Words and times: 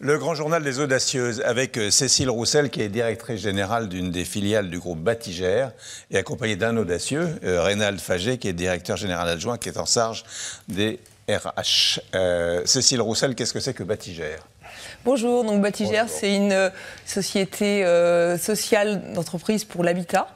Le 0.00 0.16
grand 0.16 0.36
journal 0.36 0.62
des 0.62 0.78
audacieuses 0.78 1.42
avec 1.44 1.76
euh, 1.76 1.90
Cécile 1.90 2.30
Roussel 2.30 2.70
qui 2.70 2.82
est 2.82 2.88
directrice 2.88 3.40
générale 3.40 3.88
d'une 3.88 4.12
des 4.12 4.24
filiales 4.24 4.70
du 4.70 4.78
groupe 4.78 5.00
Batigère 5.00 5.72
et 6.12 6.18
accompagnée 6.18 6.54
d'un 6.54 6.76
audacieux, 6.76 7.28
euh, 7.42 7.60
Reynald 7.64 7.98
Faget 7.98 8.38
qui 8.38 8.46
est 8.46 8.52
directeur 8.52 8.96
général 8.96 9.28
adjoint 9.28 9.58
qui 9.58 9.68
est 9.68 9.76
en 9.76 9.86
charge 9.86 10.22
des 10.68 11.00
RH. 11.28 11.98
Euh, 12.14 12.62
Cécile 12.64 13.00
Roussel, 13.00 13.34
qu'est-ce 13.34 13.52
que 13.52 13.58
c'est 13.58 13.74
que 13.74 13.82
Batigère? 13.82 14.46
Bonjour, 15.04 15.42
donc 15.42 15.60
Batigère, 15.60 16.08
c'est 16.08 16.32
une 16.32 16.70
société 17.04 17.84
sociale 18.38 19.12
d'entreprise 19.14 19.64
pour 19.64 19.82
l'habitat 19.82 20.28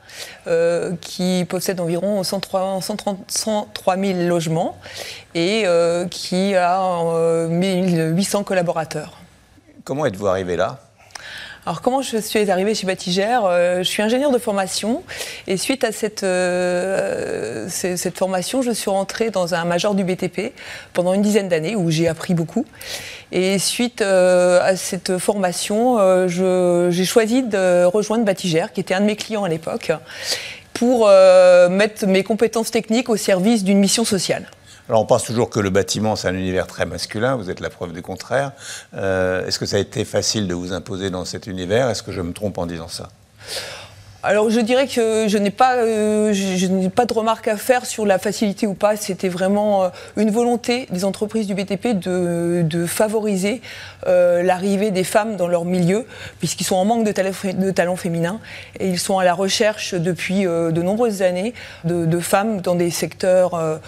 qui 1.01 1.45
possède 1.49 1.81
environ 1.81 2.23
103, 2.23 2.81
133 2.81 3.97
000 3.97 4.19
logements 4.23 4.79
et 5.35 5.65
qui 6.11 6.55
a 6.55 7.49
1800 7.49 8.45
collaborateurs. 8.45 9.23
Comment 9.85 10.07
êtes-vous 10.07 10.29
arrivé 10.29 10.57
là? 10.57 10.79
Alors 11.65 11.81
comment 11.81 12.03
je 12.03 12.17
suis 12.17 12.51
arrivée 12.51 12.75
chez 12.75 12.87
Batigère 12.87 13.43
euh, 13.45 13.79
Je 13.79 13.83
suis 13.85 14.03
ingénieure 14.03 14.33
de 14.33 14.39
formation 14.39 15.03
et 15.47 15.57
suite 15.57 15.85
à 15.85 15.93
cette, 15.93 16.25
euh, 16.25 17.69
cette 17.69 18.19
formation, 18.19 18.63
je 18.63 18.73
suis 18.73 18.91
rentrée 18.91 19.31
dans 19.31 19.55
un 19.55 19.65
major 19.65 19.95
du 19.95 20.03
BTP 20.03 20.53
pendant 20.93 21.15
une 21.15 21.23
dizaine 21.23 21.49
d'années 21.49 21.77
où 21.77 21.91
j'ai 21.91 22.09
appris 22.09 22.35
beaucoup. 22.35 22.65
Et 23.31 23.59
suite 23.61 24.03
euh, 24.03 24.61
à 24.63 24.77
cette 24.77 25.19
formation, 25.19 25.99
j'ai 26.29 27.05
choisi 27.05 27.43
de 27.43 27.85
rejoindre 27.85 28.25
Batigère, 28.25 28.73
qui 28.73 28.81
était 28.81 28.95
un 28.95 29.01
de 29.01 29.07
mes 29.07 29.17
clients 29.17 29.45
à 29.45 29.49
l'époque, 29.49 29.93
pour 30.75 31.09
mettre 31.71 32.07
mes 32.07 32.25
compétences 32.25 32.71
techniques 32.71 33.09
au 33.09 33.17
service 33.17 33.63
d'une 33.63 33.79
mission 33.79 34.05
sociale. 34.05 34.49
Alors 34.89 35.01
on 35.01 35.07
pense 35.07 35.25
toujours 35.25 35.49
que 35.49 35.61
le 35.61 35.71
bâtiment, 35.71 36.17
c'est 36.17 36.29
un 36.29 36.35
univers 36.35 36.67
très 36.67 36.87
masculin, 36.87 37.37
vous 37.37 37.51
êtes 37.51 37.61
la 37.61 37.71
preuve 37.71 37.93
du 37.93 38.03
contraire. 38.03 38.53
Euh, 38.95 39.47
est-ce 39.47 39.59
que 39.59 39.67
ça 39.67 39.77
a 39.77 39.81
été 39.81 40.05
facile 40.05 40.49
de 40.49 40.55
vous 40.55 40.73
imposer 40.73 41.11
dans 41.11 41.25
cet 41.25 41.47
univers? 41.47 41.89
Est-ce 41.89 42.03
que 42.03 42.13
je 42.13 42.21
me 42.21 42.33
trompe 42.33 42.59
en 42.59 42.67
disant 42.67 42.89
ça? 42.89 43.09
Alors 44.25 44.51
je 44.51 44.61
dirais 44.61 44.87
que 44.87 45.27
je 45.27 45.37
n'ai 45.37 45.51
pas, 45.51 45.79
euh, 45.79 46.33
pas 46.95 47.07
de 47.07 47.13
remarques 47.13 47.49
à 47.49 47.57
faire 47.57 47.85
sur 47.85 48.07
la 48.07 48.19
facilité 48.19 48.69
ou 48.69 48.75
pas. 48.75 48.97
C'était 48.97 49.29
vraiment 49.29 49.85
euh, 49.85 49.89
une 50.17 50.31
volonté 50.31 50.87
des 50.91 51.05
entreprises 51.05 51.49
du 51.49 51.55
BTP 51.55 51.99
de, 51.99 52.87
favoriser 52.87 53.61
euh, 54.07 54.43
l'arrivée 54.43 54.91
des 54.91 55.05
femmes 55.05 55.37
dans 55.37 55.49
leur 55.49 55.65
milieu, 55.65 56.07
puisqu'ils 56.39 56.65
sont 56.65 56.77
en 56.77 56.85
manque 56.85 57.05
de 57.05 57.13
de 57.13 57.71
talent 57.71 57.97
féminins 57.97 58.41
et 58.79 58.89
ils 58.89 58.99
sont 58.99 59.19
à 59.19 59.25
la 59.25 59.35
recherche 59.35 59.95
depuis 59.95 60.43
de 60.43 60.83
nombreuses 60.83 61.23
années 61.23 61.55
de, 61.85 62.21
femmes 62.21 62.61
dans 62.61 62.75
des 62.75 62.91
secteurs 62.91 63.81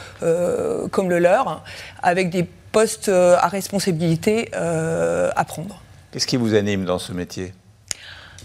comme 0.90 1.10
le 1.10 1.18
leur, 1.18 1.62
avec 2.02 2.30
des 2.30 2.46
postes 2.72 3.08
à 3.08 3.48
responsabilité 3.48 4.50
à 4.54 5.44
prendre. 5.44 5.80
Qu'est-ce 6.12 6.26
qui 6.26 6.36
vous 6.36 6.54
anime 6.54 6.84
dans 6.84 6.98
ce 6.98 7.12
métier? 7.12 7.52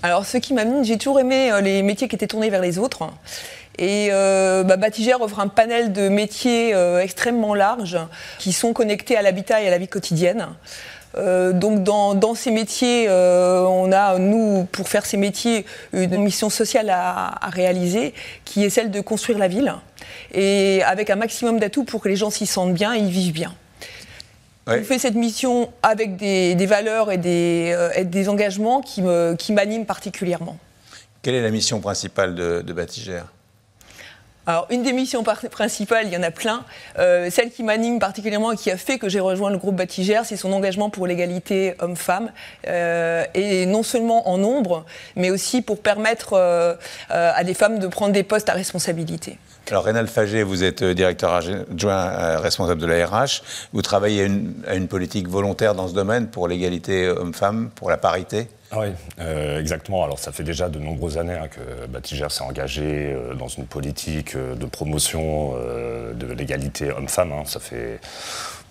Alors, 0.02 0.26
ce 0.26 0.38
qui 0.38 0.54
m'amène, 0.54 0.86
j'ai 0.86 0.98
toujours 0.98 1.20
aimé 1.20 1.52
euh, 1.52 1.60
les 1.60 1.84
métiers 1.84 2.08
qui 2.08 2.16
étaient 2.16 2.28
tournés 2.28 2.50
vers 2.50 2.62
les 2.62 2.80
autres. 2.80 3.04
Et 3.78 4.10
euh, 4.12 4.64
bah, 4.64 4.78
Batigère 4.78 5.22
offre 5.22 5.40
un 5.40 5.50
panel 5.50 5.92
de 5.92 6.08
métiers 6.08 6.74
euh, 6.74 7.02
extrêmement 7.02 7.54
large 7.54 7.98
qui 8.38 8.54
sont 8.54 8.72
connectés 8.72 9.18
à 9.18 9.22
l'habitat 9.22 9.62
et 9.62 9.68
à 9.68 9.72
la 9.72 9.78
vie 9.78 9.88
quotidienne. 9.88 10.48
donc 11.16 11.84
dans, 11.84 12.36
ces 12.36 12.52
métiers, 12.52 13.10
on 13.10 13.92
a, 13.92 14.20
nous, 14.20 14.68
pour 14.72 14.88
faire 14.88 15.06
ces 15.06 15.18
métiers, 15.18 15.66
une 15.92 16.18
mission 16.18 16.50
sociale 16.50 16.90
à, 16.90 17.50
réaliser, 17.52 18.14
qui 18.46 18.64
est 18.64 18.70
celle 18.70 18.92
de 18.92 19.02
construire 19.02 19.38
la 19.38 19.48
ville, 19.48 19.74
et 20.34 20.82
avec 20.84 21.10
un 21.10 21.16
maximum 21.16 21.60
d'atouts 21.60 21.84
pour 21.84 22.00
que 22.00 22.10
les 22.10 22.16
gens 22.16 22.30
s'y 22.30 22.46
sentent 22.46 22.74
bien 22.74 22.94
et 22.94 23.00
y 23.00 23.12
vivent 23.12 23.34
bien. 23.34 23.54
Je 24.78 24.84
fais 24.84 25.00
cette 25.00 25.16
mission 25.16 25.72
avec 25.84 26.16
des, 26.16 26.66
valeurs 26.66 27.12
et 27.12 27.18
des, 27.18 27.72
euh, 27.76 28.04
des, 28.04 28.30
engagements 28.30 28.82
qui 28.82 29.02
m'animent 29.02 29.36
qui 29.38 29.86
particulièrement. 29.86 30.58
Quelle 31.22 31.36
est 31.36 31.42
la 31.42 31.52
mission 31.52 31.80
principale 31.82 32.36
de, 32.36 32.62
de 32.62 32.74
Batigère 32.74 33.26
alors, 34.50 34.66
une 34.72 34.82
des 34.82 34.94
missions 34.94 35.24
principales, 35.24 36.08
il 36.08 36.12
y 36.12 36.18
en 36.18 36.24
a 36.24 36.32
plein. 36.32 36.64
Euh, 36.98 37.30
celle 37.30 37.52
qui 37.52 37.62
m'anime 37.62 38.00
particulièrement 38.00 38.52
et 38.52 38.56
qui 38.56 38.72
a 38.72 38.78
fait 38.78 38.98
que 38.98 39.08
j'ai 39.08 39.20
rejoint 39.20 39.52
le 39.52 39.60
groupe 39.60 39.76
Batigère, 39.76 40.26
c'est 40.26 40.38
son 40.38 40.52
engagement 40.54 40.90
pour 40.90 41.06
l'égalité 41.06 41.76
homme-femme. 41.78 42.32
Euh, 42.68 43.26
et 43.36 43.68
non 43.68 43.84
seulement 43.84 44.28
en 44.28 44.40
nombre, 44.40 44.86
mais 45.16 45.30
aussi 45.30 45.62
pour 45.62 45.80
permettre 45.80 46.34
à 47.10 47.44
des 47.44 47.54
femmes 47.54 47.78
de 47.78 47.86
prendre 47.86 48.12
des 48.12 48.24
postes 48.24 48.50
à 48.50 48.54
responsabilité. 48.54 49.38
Alors, 49.72 49.84
Rénal 49.84 50.08
Faget, 50.08 50.42
vous 50.42 50.64
êtes 50.64 50.82
euh, 50.82 50.96
directeur 50.96 51.32
adjoint 51.32 52.10
euh, 52.10 52.40
responsable 52.40 52.82
de 52.82 52.88
la 52.88 53.06
RH. 53.06 53.44
Vous 53.72 53.84
travaillez 53.84 54.28
à 54.68 54.76
une, 54.76 54.88
politique 54.88 55.28
volontaire 55.28 55.76
dans 55.76 55.88
ce 55.88 55.94
domaine 55.94 56.28
pour 56.28 56.48
l'égalité 56.48 57.08
homme-femme, 57.08 57.70
pour 57.76 57.92
la 57.92 57.98
parité? 57.98 58.48
Oui, 58.74 58.88
euh, 59.20 59.60
exactement. 59.60 60.04
Alors 60.04 60.20
ça 60.20 60.32
fait 60.32 60.44
déjà 60.44 60.70
de 60.70 60.80
nombreuses 60.80 61.18
années 61.18 61.38
hein, 61.38 61.48
que 61.48 61.88
Batigère 61.88 62.32
s'est 62.32 62.44
engagé 62.44 63.16
dans 63.38 63.48
une 63.48 63.66
politique 63.66 64.36
de 64.36 64.66
promotion 64.66 65.54
de 66.14 66.34
l'égalité 66.34 66.92
homme-femme. 66.92 67.32
Hein. 67.32 67.44
Ça 67.46 67.60
fait 67.60 68.00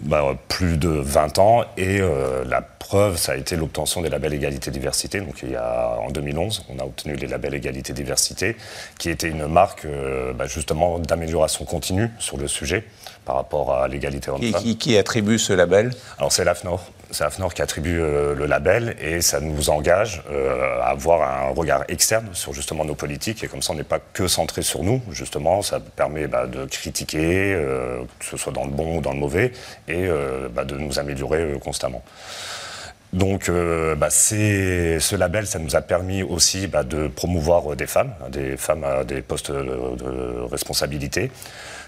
bah, 0.00 0.36
plus 0.46 0.76
de 0.76 0.88
20 0.88 1.38
ans. 1.38 1.64
Et 1.76 2.00
euh, 2.00 2.44
la 2.44 2.62
preuve, 2.62 3.16
ça 3.16 3.32
a 3.32 3.36
été 3.36 3.56
l'obtention 3.56 4.00
des 4.00 4.08
labels 4.08 4.34
égalité-diversité. 4.34 5.20
Donc 5.20 5.40
il 5.42 5.50
y 5.50 5.56
a, 5.56 5.98
en 6.00 6.10
2011, 6.10 6.66
on 6.68 6.78
a 6.78 6.84
obtenu 6.84 7.16
les 7.16 7.26
labels 7.26 7.54
égalité-diversité, 7.54 8.56
qui 8.98 9.10
était 9.10 9.28
une 9.28 9.46
marque 9.46 9.84
euh, 9.84 10.32
bah, 10.32 10.46
justement 10.46 10.98
d'amélioration 10.98 11.64
continue 11.64 12.10
sur 12.18 12.36
le 12.36 12.46
sujet 12.46 12.84
par 13.24 13.36
rapport 13.36 13.74
à 13.74 13.88
l'égalité 13.88 14.30
homme-femme. 14.30 14.62
Qui, 14.62 14.78
qui, 14.78 14.96
attribue 14.96 15.38
ce 15.38 15.52
label? 15.52 15.90
Alors 16.18 16.32
c'est 16.32 16.44
l'AFNOR. 16.44 16.80
C'est 17.10 17.24
AFNOR 17.24 17.54
qui 17.54 17.62
attribue 17.62 18.00
euh, 18.00 18.34
le 18.34 18.44
label 18.44 18.94
et 19.00 19.22
ça 19.22 19.40
nous 19.40 19.70
engage 19.70 20.22
euh, 20.30 20.78
à 20.82 20.88
avoir 20.88 21.22
un 21.22 21.54
regard 21.54 21.84
externe 21.88 22.28
sur 22.34 22.52
justement 22.52 22.84
nos 22.84 22.94
politiques 22.94 23.42
et 23.42 23.48
comme 23.48 23.62
ça 23.62 23.72
on 23.72 23.76
n'est 23.76 23.82
pas 23.82 23.98
que 23.98 24.28
centré 24.28 24.60
sur 24.60 24.82
nous, 24.82 25.00
justement 25.10 25.62
ça 25.62 25.80
permet 25.80 26.26
bah, 26.26 26.46
de 26.46 26.66
critiquer, 26.66 27.54
euh, 27.54 28.02
que 28.18 28.26
ce 28.26 28.36
soit 28.36 28.52
dans 28.52 28.64
le 28.64 28.70
bon 28.70 28.98
ou 28.98 29.00
dans 29.00 29.12
le 29.12 29.18
mauvais, 29.18 29.52
et 29.88 30.08
bah, 30.52 30.64
de 30.64 30.76
nous 30.76 30.98
améliorer 30.98 31.58
constamment. 31.62 32.02
Donc, 33.12 33.50
bah, 33.50 34.10
ce 34.10 35.16
label, 35.16 35.46
ça 35.46 35.58
nous 35.58 35.76
a 35.76 35.80
permis 35.80 36.22
aussi 36.22 36.66
bah, 36.66 36.82
de 36.82 37.08
promouvoir 37.08 37.74
des 37.74 37.86
femmes, 37.86 38.12
des 38.30 38.56
femmes 38.56 38.84
à 38.84 39.04
des 39.04 39.22
postes 39.22 39.50
de 39.50 40.40
responsabilité. 40.50 41.30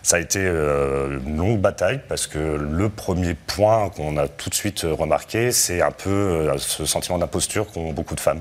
Ça 0.02 0.16
a 0.16 0.18
été 0.18 0.40
euh, 0.42 1.18
une 1.26 1.36
longue 1.36 1.60
bataille 1.60 2.00
parce 2.08 2.26
que 2.26 2.38
le 2.38 2.88
premier 2.88 3.34
point 3.34 3.90
qu'on 3.90 4.16
a 4.16 4.28
tout 4.28 4.48
de 4.48 4.54
suite 4.54 4.86
remarqué, 4.88 5.52
c'est 5.52 5.82
un 5.82 5.90
peu 5.90 6.10
euh, 6.10 6.58
ce 6.58 6.86
sentiment 6.86 7.18
d'imposture 7.18 7.70
qu'ont 7.70 7.92
beaucoup 7.92 8.14
de 8.14 8.20
femmes. 8.20 8.40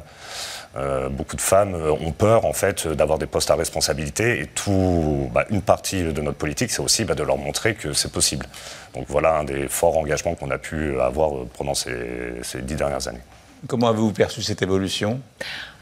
Euh, 0.75 1.09
beaucoup 1.09 1.35
de 1.35 1.41
femmes 1.41 1.75
ont 1.75 2.12
peur 2.12 2.46
en 2.46 2.53
fait 2.53 2.88
d'avoir 2.88 3.18
des 3.18 3.25
postes 3.25 3.50
à 3.50 3.56
responsabilité 3.56 4.41
et 4.41 4.46
tout, 4.46 5.30
bah, 5.34 5.46
une 5.50 5.62
partie 5.62 6.03
de 6.03 6.22
notre 6.22 6.38
politique, 6.38 6.69
c'est 6.69 6.81
aussi 6.81 7.06
bah, 7.06 7.16
de 7.16 7.24
leur 7.24 7.38
montrer 7.38 7.74
que 7.74 7.94
c'est 7.94 8.12
possible. 8.12 8.46
Donc 8.94 9.06
voilà 9.07 9.38
un 9.38 9.44
des 9.44 9.68
forts 9.68 9.97
engagements 9.97 10.35
qu'on 10.35 10.52
a 10.52 10.57
pu 10.57 11.00
avoir 11.00 11.31
pendant 11.57 11.74
ces, 11.74 12.35
ces 12.44 12.62
dix 12.62 12.75
dernières 12.75 13.07
années. 13.07 13.22
Comment 13.68 13.90
avez-vous 13.90 14.13
perçu 14.13 14.41
cette 14.41 14.62
évolution? 14.62 15.19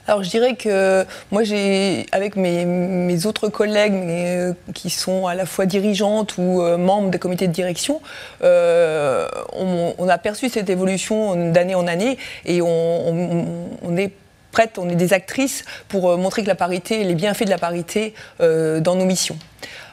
Alors 0.08 0.24
je 0.24 0.30
dirais 0.30 0.56
que 0.56 1.06
moi 1.32 1.44
j'ai, 1.44 2.06
avec 2.14 2.38
mes, 2.38 3.26
autres 3.26 3.50
collègues 3.50 3.94
euh, 3.94 4.54
qui 4.74 4.90
sont 4.90 5.28
à 5.28 5.36
la 5.36 5.46
fois 5.46 5.66
dirigeantes 5.66 6.38
ou 6.38 6.62
euh, 6.62 6.78
membres 6.78 7.10
des 7.10 7.20
comités 7.20 7.48
de 7.48 7.52
direction, 7.52 8.02
euh, 8.42 9.28
on, 9.52 10.08
a 10.08 10.18
perçu 10.18 10.48
cette 10.48 10.70
évolution 10.70 11.52
d'année 11.52 11.76
en 11.76 11.88
année 11.88 12.18
et 12.46 12.62
on, 12.62 13.98
est 13.98 14.14
on 14.78 14.90
est 14.90 14.96
des 14.96 15.14
actrices 15.14 15.66
pour 15.88 16.18
montrer 16.18 16.44
que 16.44 16.48
la 16.48 16.56
parité, 16.56 17.04
les 17.04 17.16
bienfaits 17.16 17.46
de 17.46 17.50
la 17.50 17.58
parité 17.58 18.14
dans 18.40 18.96
nos 18.96 19.06
missions. 19.06 19.38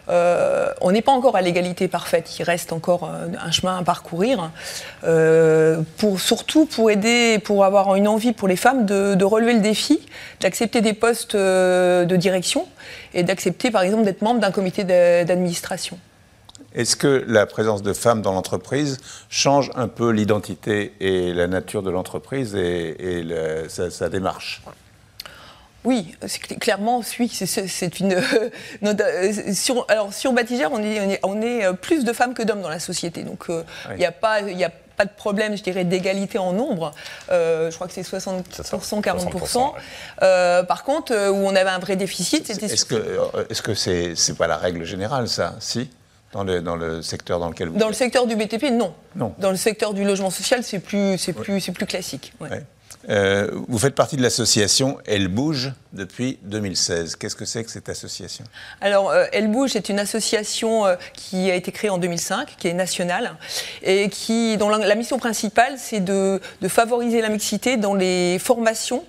Euh, 0.09 0.69
on 0.81 0.93
n'est 0.93 1.03
pas 1.03 1.13
encore 1.13 1.37
à 1.37 1.43
l'égalité 1.43 1.89
parfaite, 1.89 2.39
il 2.39 2.43
reste 2.43 2.73
encore 2.73 3.05
euh, 3.05 3.29
un 3.41 3.51
chemin 3.51 3.79
à 3.79 3.83
parcourir, 3.83 4.51
euh, 5.05 5.83
surtout 6.19 6.67
pour 6.67 6.91
aider, 6.91 7.39
pour 7.39 7.65
avoir 7.65 7.95
une 7.95 8.07
envie 8.07 8.33
pour 8.33 8.49
les 8.49 8.57
femmes 8.57 8.85
de, 8.85 9.25
relever 9.25 9.55
le 9.55 9.61
défi, 9.61 10.01
d'accepter 10.41 10.83
des 10.83 10.93
postes 10.93 11.35
de 11.35 12.17
direction 12.17 12.67
et 13.15 13.23
d'accepter 13.23 13.71
par 13.71 13.83
exemple 13.83 14.05
d'être 14.05 14.21
membre 14.21 14.41
d'un 14.41 14.51
comité 14.51 14.85
d'administration. 14.85 15.99
Est-ce 16.75 16.97
que 16.97 17.25
la 17.29 17.47
présence 17.47 17.83
de 17.83 17.93
femmes 17.93 18.21
dans 18.21 18.33
l'entreprise 18.33 18.99
change 19.29 19.71
un 19.77 19.89
peu 19.89 20.11
l'identité 20.11 20.95
et 21.01 21.33
la 21.33 21.47
nature 21.47 21.83
de 21.83 21.91
l'entreprise 21.91 22.55
et, 22.57 23.25
sa 23.69 24.09
démarche? 24.09 24.63
Oui, 25.85 26.17
clairement, 26.61 27.03
oui, 27.21 27.29
c'est 27.31 28.01
une. 28.01 28.17
sur, 29.55 29.85
alors, 29.89 30.15
sur 30.15 30.33
Batigère, 30.33 30.73
on 30.73 30.83
est, 30.83 31.21
on 31.23 31.43
est, 31.43 31.67
euh, 31.67 31.73
plus 31.75 32.05
de 32.05 32.13
femmes 32.15 32.33
que 32.33 32.43
d'hommes 32.43 32.63
dans 32.63 32.71
la 32.71 32.79
société. 32.79 33.23
Donc, 33.23 33.51
euh, 33.51 33.63
il 33.91 33.97
n'y 33.97 34.07
a 34.07 34.13
pas. 34.13 34.39
a 34.39 34.71
pas 34.97 35.05
de 35.07 35.11
problème, 35.11 35.57
je 35.57 35.63
dirais, 35.65 35.83
d'égalité 35.83 36.39
en 36.39 36.53
nombre. 36.53 36.93
Euh, 37.29 37.69
je 37.69 37.75
crois 37.75 37.89
que 37.89 37.93
c'est 37.93 38.03
60%, 38.03 39.03
40%. 39.03 40.67
par 40.67 40.85
contre, 40.85 41.13
où 41.31 41.35
on 41.35 41.57
avait 41.57 41.71
un 41.71 41.81
vrai 41.81 41.97
déficit, 41.97 42.47
c'était... 42.47 42.67
Est-ce 42.67 42.85
que 43.61 43.75
ce 43.75 43.91
n'est 43.91 44.15
c'est 44.15 44.37
pas 44.37 44.47
la 44.47 44.57
règle 44.57 44.85
générale, 44.85 45.29
ça? 45.29 45.57
Si? 45.59 45.91
Dans 46.35 46.43
le, 46.45 46.61
dans 46.61 46.75
le 46.77 47.01
secteur 47.01 47.39
dans 47.39 47.49
lequel 47.49 47.69
vous 47.69 47.79
Dans 47.79 47.87
le 47.87 47.95
secteur 47.95 48.27
du 48.27 48.35
BTP, 48.37 48.65
non. 48.73 48.93
Non. 49.17 49.33
Dans 49.39 49.51
le 49.51 49.57
secteur 49.57 49.95
du 49.95 50.05
logement 50.05 50.31
social, 50.31 50.63
c'est 50.65 50.81
plus, 50.81 51.17
c'est 51.17 51.33
plus, 51.33 51.61
c'est 51.61 51.73
plus 51.73 51.87
classique. 51.87 52.35
ouais. 52.41 52.51
Ouais. 52.51 52.63
Euh, 53.11 53.51
vous 53.69 53.79
faites 53.79 53.95
partie 53.95 54.17
de 54.17 54.23
l'association 54.23 54.97
Elle 55.05 55.29
Bouge? 55.29 55.73
Depuis 55.95 56.39
2016. 56.43 57.17
Qu'est-ce 57.17 57.37
que 57.37 57.45
c'est 57.45 57.65
que 57.65 57.71
cette 57.71 57.89
association? 57.89 58.45
Alors, 58.81 59.11
euh, 59.11 59.27
Elle 59.33 59.49
Bouge 59.49 59.77
est 59.77 59.89
une 59.89 59.99
association 59.99 60.87
euh, 60.87 60.97
qui 61.15 61.51
a 61.51 61.55
été 61.55 61.73
créée 61.73 61.91
en 61.91 61.99
2005, 61.99 62.57
qui 62.59 62.69
est 62.69 62.75
nationale, 62.75 63.37
et 63.83 64.09
qui, 64.09 64.57
dont 64.57 64.69
la, 64.69 64.95
mission 64.95 65.19
principale, 65.19 65.75
c'est 65.79 66.01
de, 66.01 66.41
favoriser 66.69 67.21
la 67.21 67.29
mixité 67.29 67.77
dans 67.77 67.95
les 67.95 68.39
formations 68.39 69.05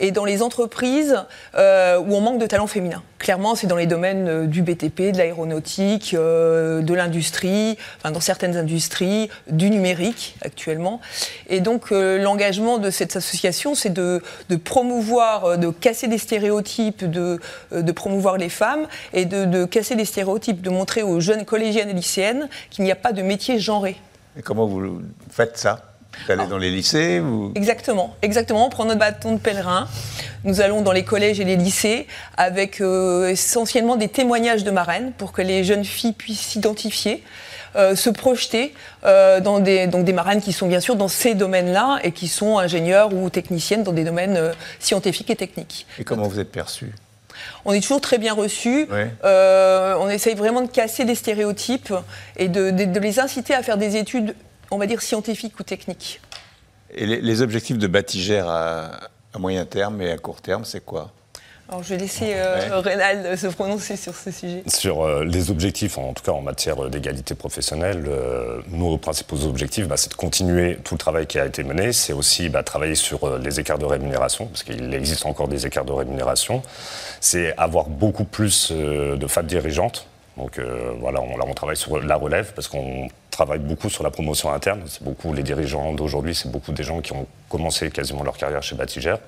et 0.00 0.10
dans 0.10 0.24
les 0.24 0.42
entreprises 0.42 1.16
euh, 1.54 1.98
où 1.98 2.14
on 2.14 2.20
manque 2.20 2.38
de 2.38 2.46
talent 2.46 2.66
féminin. 2.66 3.02
Clairement, 3.18 3.54
c'est 3.54 3.66
dans 3.66 3.76
les 3.76 3.86
domaines 3.86 4.46
du 4.46 4.60
BTP, 4.60 5.12
de 5.12 5.18
l'aéronautique, 5.18 6.14
de 6.14 6.94
l'industrie, 6.94 7.78
enfin 7.96 8.10
dans 8.10 8.20
certaines 8.20 8.56
industries, 8.56 9.30
du 9.48 9.70
numérique 9.70 10.36
actuellement. 10.42 11.00
Et 11.48 11.60
donc, 11.60 11.90
l'engagement 11.90 12.76
de 12.76 12.90
cette 12.90 13.16
association, 13.16 13.74
c'est 13.74 13.92
de, 13.92 14.22
de 14.50 14.56
promouvoir, 14.56 15.56
de 15.56 15.70
casser 15.70 16.08
des 16.08 16.18
stéréotypes, 16.26 17.04
de, 17.04 17.40
euh, 17.72 17.82
de 17.82 17.92
promouvoir 17.92 18.36
les 18.36 18.48
femmes 18.50 18.86
et 19.12 19.24
de, 19.24 19.44
de 19.44 19.64
casser 19.64 19.96
des 19.96 20.04
stéréotypes, 20.04 20.60
de 20.60 20.70
montrer 20.70 21.02
aux 21.02 21.20
jeunes 21.20 21.44
collégiennes 21.44 21.90
et 21.90 21.94
lycéennes 21.94 22.48
qu'il 22.70 22.84
n'y 22.84 22.92
a 22.92 22.96
pas 22.96 23.12
de 23.12 23.22
métier 23.22 23.58
genré. 23.58 23.96
Et 24.38 24.42
comment 24.42 24.66
vous 24.66 25.02
faites 25.30 25.56
ça? 25.56 25.95
Vous 26.24 26.32
allez 26.32 26.46
dans 26.46 26.58
les 26.58 26.70
lycées. 26.70 27.22
Exactement, 27.54 28.16
exactement. 28.22 28.66
On 28.66 28.70
prend 28.70 28.84
notre 28.84 28.98
bâton 29.00 29.34
de 29.34 29.38
pèlerin. 29.38 29.88
Nous 30.44 30.60
allons 30.60 30.80
dans 30.82 30.92
les 30.92 31.04
collèges 31.04 31.40
et 31.40 31.44
les 31.44 31.56
lycées 31.56 32.06
avec 32.36 32.80
euh, 32.80 33.28
essentiellement 33.28 33.96
des 33.96 34.08
témoignages 34.08 34.64
de 34.64 34.70
marraines 34.70 35.12
pour 35.18 35.32
que 35.32 35.42
les 35.42 35.64
jeunes 35.64 35.84
filles 35.84 36.12
puissent 36.12 36.40
s'identifier. 36.40 37.22
euh, 37.76 37.94
se 37.94 38.08
projeter 38.08 38.72
euh, 39.04 39.40
dans 39.40 39.58
des, 39.60 39.86
donc 39.86 40.04
des 40.06 40.14
marraines 40.14 40.40
qui 40.40 40.54
sont 40.54 40.66
bien 40.66 40.80
sûr 40.80 40.96
dans 40.96 41.08
ces 41.08 41.34
domaines-là 41.34 41.98
et 42.04 42.12
qui 42.12 42.26
sont 42.26 42.58
ingénieurs 42.58 43.12
ou 43.12 43.28
techniciennes 43.28 43.82
dans 43.82 43.92
des 43.92 44.04
domaines 44.04 44.36
euh, 44.38 44.52
scientifiques 44.80 45.28
et 45.28 45.36
techniques. 45.36 45.86
Et 45.98 46.04
comment 46.04 46.26
vous 46.26 46.40
êtes 46.40 46.50
perçu 46.50 46.92
On 47.66 47.74
est 47.74 47.80
toujours 47.82 48.00
très 48.00 48.16
bien 48.16 48.32
reçus. 48.32 48.88
On 50.02 50.08
essaye 50.08 50.34
vraiment 50.34 50.62
de 50.62 50.68
casser 50.70 51.04
des 51.04 51.14
stéréotypes 51.14 51.92
et 52.38 52.48
de, 52.48 52.70
de- 52.70 52.84
de 52.86 52.98
les 53.00 53.20
inciter 53.20 53.52
à 53.54 53.62
faire 53.62 53.76
des 53.76 53.96
études, 53.96 54.34
on 54.70 54.78
va 54.78 54.86
dire, 54.86 55.02
scientifiques 55.02 55.58
ou 55.60 55.62
techniques. 55.62 56.20
Et 56.94 57.06
les, 57.06 57.20
les 57.20 57.42
objectifs 57.42 57.78
de 57.78 57.86
Batigère 57.86 58.48
à, 58.48 58.90
à 59.34 59.38
moyen 59.38 59.64
terme 59.64 60.00
et 60.02 60.10
à 60.10 60.18
court 60.18 60.40
terme, 60.40 60.64
c'est 60.64 60.84
quoi? 60.84 61.12
Alors 61.68 61.82
je 61.82 61.88
vais 61.88 61.96
laisser 61.96 62.34
euh, 62.36 62.78
Reynald 62.78 63.34
se 63.34 63.48
prononcer 63.48 63.96
sur 63.96 64.14
ce 64.14 64.30
sujet. 64.30 64.62
Sur 64.68 65.02
euh, 65.02 65.24
les 65.24 65.50
objectifs, 65.50 65.98
en 65.98 66.12
tout 66.12 66.22
cas 66.22 66.30
en 66.30 66.40
matière 66.40 66.88
d'égalité 66.88 67.34
professionnelle, 67.34 68.04
euh, 68.06 68.60
nos 68.68 68.98
principaux 68.98 69.42
objectifs, 69.42 69.88
bah, 69.88 69.96
c'est 69.96 70.10
de 70.10 70.14
continuer 70.14 70.78
tout 70.84 70.94
le 70.94 70.98
travail 70.98 71.26
qui 71.26 71.40
a 71.40 71.44
été 71.44 71.64
mené. 71.64 71.92
C'est 71.92 72.12
aussi 72.12 72.48
bah, 72.50 72.62
travailler 72.62 72.94
sur 72.94 73.24
euh, 73.24 73.40
les 73.40 73.58
écarts 73.58 73.80
de 73.80 73.84
rémunération, 73.84 74.46
parce 74.46 74.62
qu'il 74.62 74.94
existe 74.94 75.26
encore 75.26 75.48
des 75.48 75.66
écarts 75.66 75.84
de 75.84 75.92
rémunération. 75.92 76.62
C'est 77.20 77.52
avoir 77.56 77.86
beaucoup 77.86 78.24
plus 78.24 78.68
euh, 78.70 79.16
de 79.16 79.26
femmes 79.26 79.48
dirigeantes. 79.48 80.06
Donc 80.36 80.60
euh, 80.60 80.92
voilà, 81.00 81.20
on, 81.20 81.36
là 81.36 81.46
on 81.48 81.54
travaille 81.54 81.76
sur 81.76 82.00
la 82.00 82.14
relève, 82.14 82.52
parce 82.54 82.68
qu'on 82.68 83.08
travaille 83.36 83.58
beaucoup 83.58 83.90
sur 83.90 84.02
la 84.02 84.10
promotion 84.10 84.50
interne. 84.50 84.80
C'est 84.86 85.02
beaucoup 85.02 85.34
les 85.34 85.42
dirigeants 85.42 85.92
d'aujourd'hui, 85.92 86.34
c'est 86.34 86.50
beaucoup 86.50 86.72
des 86.72 86.82
gens 86.82 87.02
qui 87.02 87.12
ont 87.12 87.26
commencé 87.50 87.90
quasiment 87.90 88.24
leur 88.24 88.38
carrière 88.38 88.62
chez 88.62 88.74
Batigère. 88.74 89.18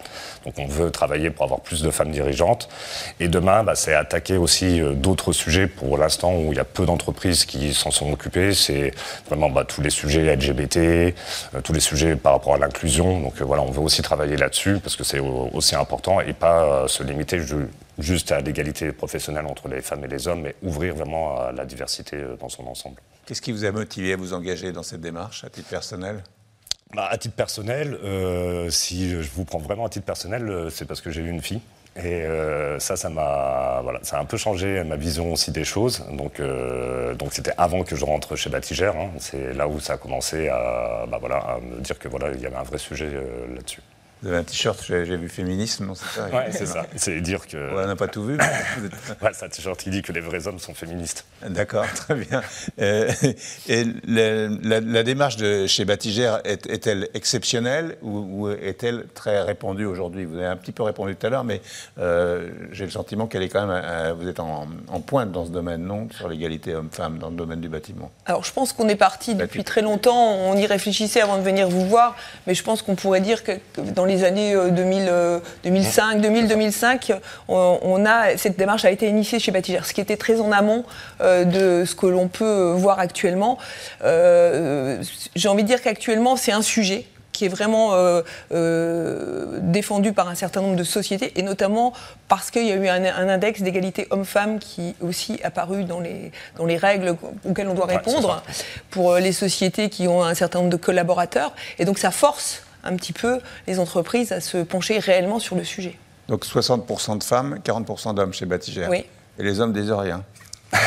Donc 0.46 0.55
on 0.58 0.66
veut 0.66 0.90
travailler 0.90 1.28
pour 1.31 1.44
avoir 1.44 1.60
plus 1.60 1.82
de 1.82 1.90
femmes 1.90 2.10
dirigeantes. 2.10 2.70
Et 3.20 3.28
demain, 3.28 3.62
bah, 3.64 3.75
c'est 3.75 3.93
attaquer 3.94 4.38
aussi 4.38 4.81
euh, 4.81 4.94
d'autres 4.94 5.32
sujets 5.32 5.66
pour 5.66 5.99
l'instant 5.99 6.32
où 6.34 6.52
il 6.52 6.56
y 6.56 6.58
a 6.58 6.64
peu 6.64 6.87
d'entreprises 6.87 7.44
qui 7.44 7.75
s'en 7.75 7.90
sont 7.90 8.10
occupées. 8.10 8.55
C'est 8.55 8.93
vraiment 9.28 9.50
bah, 9.50 9.64
tous 9.66 9.82
les 9.82 9.90
sujets 9.90 10.34
LGBT, 10.34 10.76
euh, 10.78 11.12
tous 11.62 11.75
les 11.75 11.81
sujets 11.81 12.16
par 12.16 12.32
rapport 12.32 12.54
à 12.54 12.58
l'inclusion. 12.58 13.20
Donc 13.20 13.34
euh, 13.40 13.44
voilà, 13.44 13.62
on 13.62 13.70
veut 13.70 13.82
aussi 13.82 14.00
travailler 14.00 14.38
là-dessus 14.38 14.78
parce 14.82 14.96
que 14.96 15.04
c'est 15.04 15.19
au- 15.20 15.50
aussi 15.52 15.75
important 15.76 16.20
et 16.22 16.32
pas 16.32 16.88
se 16.88 17.02
limiter 17.02 17.40
ju- 17.40 17.69
juste 17.99 18.32
à 18.32 18.40
l'égalité 18.40 18.90
professionnelle 18.93 19.44
entre 19.46 19.69
les 19.69 19.82
femmes 19.82 20.04
et 20.06 20.08
les 20.08 20.28
hommes, 20.28 20.40
mais 20.40 20.54
ouvrir 20.62 20.94
vraiment 20.94 21.38
à 21.38 21.52
la 21.52 21.66
diversité 21.66 22.16
dans 22.40 22.49
son 22.49 22.66
ensemble. 22.66 22.96
Qu'est-ce 23.28 23.42
qui 23.42 23.52
vous 23.52 23.66
a 23.66 23.72
motivé 23.72 24.14
à 24.14 24.16
vous 24.16 24.32
engager 24.32 24.72
dans 24.72 24.82
cette 24.82 25.02
démarche 25.02 25.44
à 25.44 25.50
titre 25.50 25.69
personnel? 25.69 26.25
Bah, 26.94 27.08
à 27.10 27.19
titre 27.19 27.34
personnel, 27.34 27.92
euh, 28.02 28.70
si 28.70 29.10
je 29.10 29.28
vous 29.34 29.44
prends 29.44 29.58
vraiment 29.58 29.84
à 29.84 29.90
titre 29.90 30.06
personnel, 30.06 30.48
euh, 30.48 30.70
c'est 30.70 30.86
parce 30.86 31.02
que 31.02 31.10
j'ai 31.10 31.20
eu 31.20 31.28
une 31.28 31.42
fille. 31.42 31.60
Et 31.96 32.22
euh, 32.22 32.78
ça, 32.78 32.96
ça 32.96 33.10
m'a, 33.10 33.80
voilà, 33.82 33.98
ça 34.02 34.16
a 34.16 34.22
un 34.22 34.25
peu 34.25 34.38
changé 34.38 34.82
ma 34.82 34.96
vision 34.96 35.30
aussi 35.30 35.50
des 35.50 35.64
choses. 35.64 36.06
Donc, 36.10 36.40
donc 37.19 37.34
c'était 37.34 37.52
avant 37.58 37.84
que 37.84 37.96
je 37.96 38.04
rentre 38.06 38.34
chez 38.34 38.48
Batigère. 38.48 38.96
hein. 38.96 39.10
C'est 39.19 39.52
là 39.52 39.69
où 39.69 39.78
ça 39.78 39.92
a 39.92 39.96
commencé 39.98 40.48
à, 40.48 41.04
bah, 41.06 41.19
voilà, 41.20 41.36
à 41.36 41.60
me 41.60 41.82
dire 41.82 41.98
que 41.98 42.08
voilà, 42.08 42.30
il 42.32 42.40
y 42.40 42.46
avait 42.46 42.56
un 42.56 42.62
vrai 42.62 42.78
sujet 42.78 43.10
là-dessus. 43.54 43.82
Vous 44.23 44.29
avez 44.29 44.38
un 44.38 44.43
t-shirt, 44.43 44.82
j'ai 44.88 45.17
vu 45.17 45.29
féminisme, 45.29 45.87
non 45.87 45.94
c'est 45.94 46.06
ça 46.20 46.26
Ouais, 46.29 46.49
c'est 46.50 46.67
ça. 46.67 46.87
C'est 46.97 47.20
dire 47.20 47.47
que 47.47 47.56
Ouais, 47.56 47.82
on 47.85 47.87
n'a 47.87 47.94
pas 47.97 48.09
tout 48.09 48.25
vu. 48.25 48.37
Ouais, 49.23 49.31
c'est 49.32 49.44
un 49.47 49.49
t-shirt 49.49 49.79
qui 49.79 49.91
dit 49.91 50.03
que 50.03 50.12
les 50.12 50.20
vrais 50.20 50.47
hommes 50.49 50.59
sont 50.59 50.75
féministes. 50.75 51.25
D'accord, 51.47 51.85
très 51.94 52.15
bien. 52.17 52.43
Euh, 52.81 53.11
et 53.69 53.85
le- 54.06 54.59
la, 54.62 54.81
la 54.81 55.03
démarche 55.05 55.37
de 55.37 55.67
chez 55.67 55.85
Batigère 55.85 56.41
est- 56.44 56.67
est-elle 56.67 57.09
exceptionnelle 57.15 57.97
ou, 58.03 58.47
ou 58.49 58.50
est-elle 58.50 59.06
très 59.15 59.41
répandue 59.43 59.85
aujourd'hui? 59.85 60.25
Vous 60.25 60.37
avez 60.37 60.47
un 60.47 60.56
petit 60.56 60.73
peu 60.73 60.82
répondu 60.82 61.14
tout 61.14 61.26
à 61.26 61.31
l'heure, 61.31 61.44
mais 61.44 61.61
euh, 61.99 62.49
j'ai 62.73 62.85
le 62.85 62.91
sentiment 62.91 63.26
qu'elle 63.26 63.43
est 63.43 63.49
quand 63.49 63.67
même. 63.67 63.82
euh, 63.85 64.14
vous 64.19 64.29
êtes 64.29 64.41
en, 64.41 64.67
en 64.88 65.00
pointe 65.00 65.31
dans 65.32 65.44
ce 65.47 65.50
domaine, 65.50 65.82
non? 65.85 66.09
Sur 66.17 66.29
l'égalité 66.29 66.75
homme-femme 66.75 67.19
dans 67.19 67.31
le 67.31 67.37
domaine 67.37 67.61
du 67.61 67.69
bâtiment. 67.69 68.11
Alors 68.26 68.44
je 68.44 68.53
pense 68.53 68.73
qu'on 68.73 68.88
est 68.88 68.97
parti 68.97 69.35
depuis 69.35 69.62
très 69.64 69.82
longtemps, 69.82 70.35
on 70.35 70.56
y 70.56 70.67
réfléchissait 70.67 71.21
avant 71.21 71.37
de 71.38 71.43
venir 71.43 71.69
vous 71.69 71.87
voir, 71.87 72.17
mais 72.47 72.55
je 72.55 72.62
pense 72.64 72.82
qu'on 72.82 72.94
pourrait 72.97 73.21
dire 73.21 73.44
que 73.44 73.53
que 73.75 73.81
dans 73.81 74.05
les 74.08 74.25
années 74.25 74.55
euh, 74.55 74.70
2000, 74.70 75.06
euh, 75.08 75.38
2005, 75.64 76.20
2000, 76.20 76.49
2005, 76.49 77.12
on, 77.49 77.78
on 77.82 78.05
a, 78.06 78.37
cette 78.37 78.58
démarche 78.58 78.84
a 78.84 78.90
été 78.90 79.06
initiée 79.08 79.38
chez 79.38 79.52
Batigère, 79.52 79.87
ce 79.87 79.93
qui 79.94 80.00
était 80.00 80.16
très 80.16 80.40
en 80.40 80.50
amont 80.50 80.84
euh, 81.20 81.44
de 81.44 81.84
ce 81.84 81.94
que 81.94 82.06
l'on 82.06 82.28
peut 82.28 82.44
euh, 82.44 82.72
voir 82.75 82.99
actuellement. 82.99 83.58
Euh, 84.05 85.02
J'ai 85.37 85.49
envie 85.49 85.62
de 85.62 85.69
dire 85.69 85.82
qu'actuellement 85.82 86.37
c'est 86.37 86.52
un 86.52 86.62
sujet 86.62 87.05
qui 87.32 87.44
est 87.44 87.49
vraiment 87.49 87.94
euh, 87.94 88.22
euh, 88.52 89.58
défendu 89.60 90.12
par 90.12 90.28
un 90.28 90.34
certain 90.34 90.61
nombre 90.61 90.75
de 90.75 90.82
sociétés, 90.82 91.32
et 91.37 91.43
notamment 91.43 91.93
parce 92.26 92.50
qu'il 92.50 92.66
y 92.66 92.72
a 92.72 92.75
eu 92.75 92.88
un, 92.88 93.04
un 93.04 93.28
index 93.28 93.62
d'égalité 93.62 94.08
homme-femme 94.11 94.58
qui 94.58 94.96
aussi 95.00 95.38
apparu 95.44 95.84
dans 95.84 96.00
les, 96.00 96.32
dans 96.56 96.66
les 96.66 96.76
règles 96.76 97.14
auxquelles 97.49 97.69
on 97.69 97.75
doit 97.75 97.87
Ouais, 97.87 97.96
répondre 97.96 98.43
pour 98.90 99.14
les 99.16 99.30
sociétés 99.30 99.88
qui 99.88 100.09
ont 100.09 100.25
un 100.25 100.35
certain 100.35 100.59
nombre 100.59 100.71
de 100.73 100.76
collaborateurs. 100.76 101.52
Et 101.78 101.85
donc 101.85 101.99
ça 102.00 102.11
force 102.11 102.62
un 102.85 102.97
petit 102.97 103.12
peu 103.12 103.38
les 103.66 103.78
entreprises 103.78 104.32
à 104.32 104.40
se 104.40 104.58
pencher 104.58 104.99
réellement 104.99 105.38
sur 105.38 105.56
le 105.56 105.64
sujet. 105.64 105.97
Donc 106.28 106.44
60% 106.44 107.18
de 107.18 107.25
femmes, 107.25 107.58
40% 107.64 108.14
d'hommes 108.14 108.32
chez 108.32 108.47
Batigère. 108.47 108.90
Oui. 108.90 109.04
Et 109.38 109.42
les 109.42 109.61
hommes 109.61 109.73
disent 109.73 109.90
rien. 109.92 110.25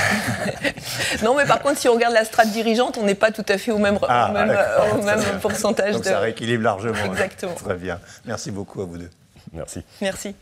Non, 1.24 1.36
mais 1.36 1.45
par 1.45 1.60
contre, 1.62 1.77
si 1.79 1.88
on 1.89 1.93
regarde 1.93 2.13
la 2.13 2.25
strate 2.25 2.51
dirigeante, 2.51 2.98
on 2.98 3.03
n'est 3.03 3.15
pas 3.15 3.31
tout 3.31 3.45
à 3.48 3.57
fait 3.57 3.71
au 3.71 3.77
même, 3.77 3.98
Ah, 4.07 4.29
au 4.29 4.33
même, 4.33 4.57
au 5.00 5.03
même 5.03 5.39
pourcentage 5.41 5.93
Donc 5.93 6.03
de. 6.03 6.10
ça 6.10 6.19
rééquilibre 6.19 6.63
largement. 6.63 7.03
Exactement. 7.05 7.53
Très 7.53 7.75
bien. 7.75 8.00
Merci 8.25 8.51
beaucoup 8.51 8.81
à 8.81 8.86
vous 8.86 8.98
deux. 8.98 9.10
Merci. 9.53 9.83
Merci. 10.01 10.36